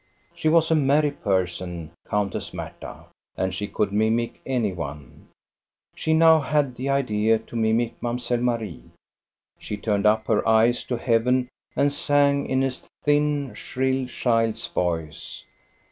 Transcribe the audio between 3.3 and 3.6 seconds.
and